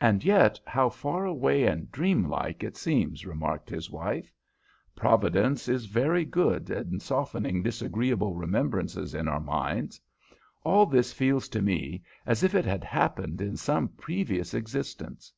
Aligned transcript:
"And 0.00 0.24
yet 0.24 0.58
how 0.66 0.88
far 0.88 1.26
away 1.26 1.64
and 1.64 1.92
dream 1.92 2.24
like 2.26 2.64
it 2.64 2.74
all 2.74 2.78
seems!" 2.78 3.26
remarked 3.26 3.68
his 3.68 3.90
wife. 3.90 4.32
"Providence 4.96 5.68
is 5.68 5.84
very 5.84 6.24
good 6.24 6.70
in 6.70 6.98
softening 7.00 7.62
disagreeable 7.62 8.32
remembrances 8.34 9.14
in 9.14 9.28
our 9.28 9.40
minds. 9.40 10.00
All 10.64 10.86
this 10.86 11.12
feels 11.12 11.50
to 11.50 11.60
me 11.60 12.02
as 12.24 12.42
if 12.42 12.54
it 12.54 12.64
had 12.64 12.82
happened 12.82 13.42
in 13.42 13.58
some 13.58 13.88
previous 13.88 14.54
existence." 14.54 15.34